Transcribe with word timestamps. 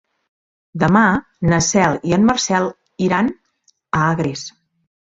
Demà 0.83 1.03
na 1.51 1.59
Cel 1.67 2.01
i 2.13 2.17
en 2.19 2.27
Marcel 2.31 2.67
iran 3.11 3.35
a 3.37 4.05
Agres. 4.11 4.53